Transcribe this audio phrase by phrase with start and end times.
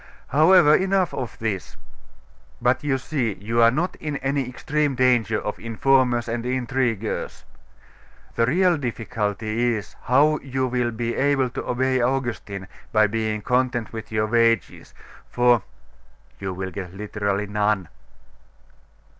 [0.29, 1.77] However, enough of this.
[2.59, 7.45] But you see, you are not in any extreme danger of informers and intriguers....
[8.33, 13.93] The real difficulty is, how you will be able to obey Augustine, by being content
[13.93, 14.95] with your wages.
[15.29, 17.87] For,' lowering his voice, 'you will get literally none.